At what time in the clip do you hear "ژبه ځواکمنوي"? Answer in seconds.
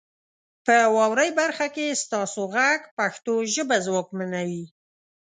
3.53-4.65